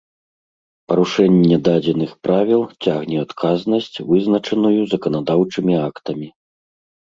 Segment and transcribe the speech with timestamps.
[0.91, 6.27] Парушэнне дадзеных Правіл цягне адказнасць, вызначаную заканадаўчымі актамі